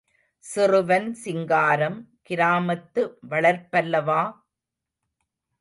சிறுவன் 0.45 1.13
சிங்காரம் 1.15 1.99
கிராமத்து 2.29 3.03
வளர்ப்பல்லவா! 3.29 4.21